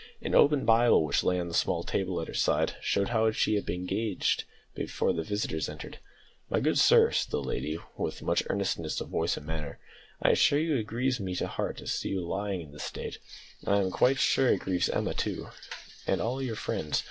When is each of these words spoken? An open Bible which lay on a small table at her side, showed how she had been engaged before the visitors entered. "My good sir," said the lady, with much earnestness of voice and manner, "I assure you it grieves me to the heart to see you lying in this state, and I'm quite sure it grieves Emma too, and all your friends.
An 0.19 0.33
open 0.33 0.65
Bible 0.65 1.05
which 1.05 1.23
lay 1.23 1.39
on 1.39 1.47
a 1.47 1.53
small 1.53 1.83
table 1.83 2.19
at 2.19 2.27
her 2.27 2.33
side, 2.33 2.75
showed 2.81 3.09
how 3.09 3.29
she 3.29 3.53
had 3.53 3.67
been 3.67 3.81
engaged 3.81 4.45
before 4.73 5.13
the 5.13 5.21
visitors 5.21 5.69
entered. 5.69 5.99
"My 6.49 6.59
good 6.59 6.79
sir," 6.79 7.11
said 7.11 7.29
the 7.29 7.39
lady, 7.39 7.77
with 7.97 8.23
much 8.23 8.41
earnestness 8.49 8.99
of 8.99 9.09
voice 9.09 9.37
and 9.37 9.45
manner, 9.45 9.77
"I 10.19 10.31
assure 10.31 10.57
you 10.57 10.77
it 10.77 10.87
grieves 10.87 11.19
me 11.19 11.35
to 11.35 11.43
the 11.43 11.47
heart 11.49 11.77
to 11.77 11.85
see 11.85 12.09
you 12.09 12.27
lying 12.27 12.61
in 12.61 12.71
this 12.71 12.81
state, 12.81 13.19
and 13.63 13.75
I'm 13.75 13.91
quite 13.91 14.17
sure 14.17 14.47
it 14.47 14.61
grieves 14.61 14.89
Emma 14.89 15.13
too, 15.13 15.49
and 16.07 16.19
all 16.19 16.41
your 16.41 16.55
friends. 16.55 16.99